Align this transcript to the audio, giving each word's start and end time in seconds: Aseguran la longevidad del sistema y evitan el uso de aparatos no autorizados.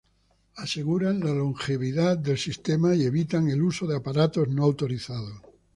Aseguran 0.55 1.19
la 1.19 1.29
longevidad 1.31 2.17
del 2.17 2.39
sistema 2.39 2.95
y 2.95 3.03
evitan 3.03 3.51
el 3.51 3.61
uso 3.61 3.85
de 3.85 3.97
aparatos 3.97 4.47
no 4.49 4.63
autorizados. 4.63 5.41